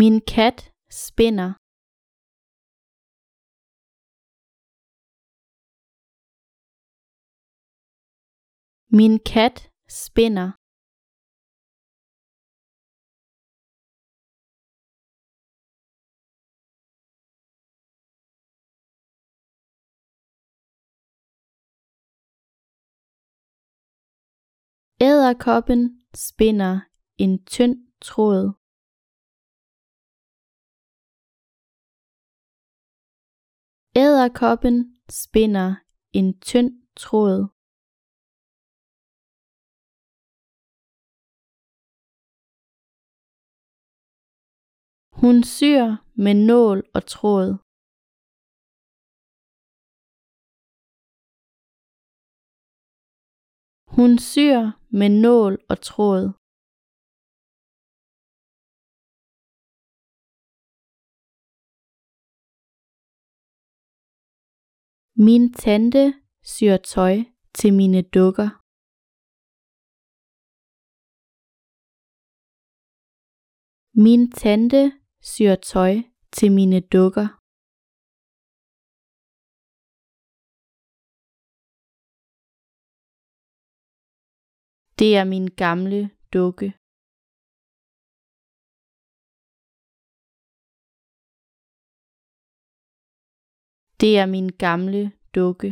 [0.00, 0.58] Min kat
[0.90, 1.50] spinder.
[8.98, 9.56] Min kat
[9.88, 10.48] spinder.
[25.00, 25.82] Æderkoppen
[26.14, 26.80] spinder
[27.18, 28.65] en tynd tråd.
[34.04, 34.76] Æderkoppen
[35.20, 35.68] spinder
[36.18, 37.38] en tynd tråd.
[45.20, 45.84] Hun syr
[46.24, 47.48] med nål og tråd.
[53.96, 54.60] Hun syr
[54.98, 56.45] med nål og tråd.
[65.24, 66.02] Min tante
[66.44, 67.14] syr tøj
[67.58, 68.48] til mine dukker.
[74.04, 74.82] Min tante
[75.30, 75.92] syr tøj
[76.36, 77.28] til mine dukker.
[84.98, 86.00] Det er min gamle
[86.34, 86.68] dukke.
[94.00, 95.02] Det er min gamle
[95.34, 95.70] dukke.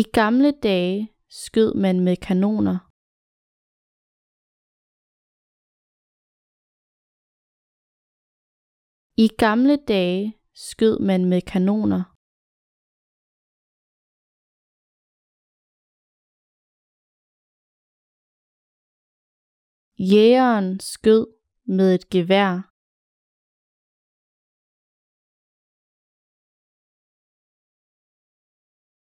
[0.00, 0.96] I gamle dage
[1.28, 2.78] skød man med kanoner.
[9.24, 12.13] I gamle dage skød man med kanoner.
[19.98, 21.26] Jægeren skød
[21.64, 22.70] med et gevær.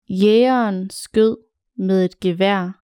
[0.08, 1.36] Jægeren skød
[1.74, 2.82] med et gevær.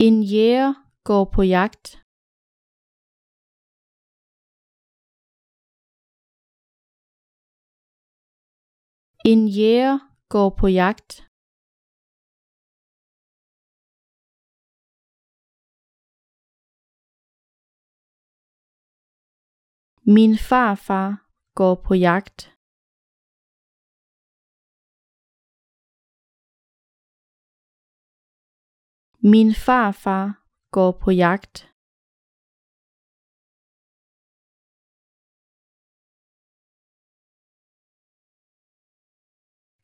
[0.00, 2.07] En jæger går på jagt.
[9.24, 9.98] En jæger
[10.28, 11.10] går på jagt.
[20.16, 21.08] Min farfar
[21.54, 22.38] går på jagt.
[29.32, 30.24] Min farfar
[30.70, 31.67] går på jagt.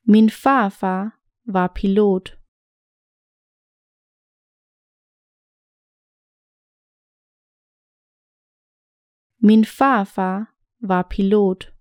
[0.06, 1.10] Min farfar
[1.44, 2.36] var pilot.
[9.38, 10.46] Min farfar
[10.78, 11.73] var pilot.